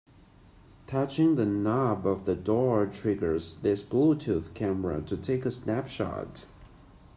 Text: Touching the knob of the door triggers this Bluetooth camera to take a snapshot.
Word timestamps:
Touching 0.87 1.35
the 1.35 1.45
knob 1.45 2.07
of 2.07 2.25
the 2.25 2.35
door 2.35 2.87
triggers 2.87 3.57
this 3.61 3.83
Bluetooth 3.83 4.51
camera 4.55 4.99
to 5.03 5.15
take 5.15 5.45
a 5.45 5.51
snapshot. 5.51 6.47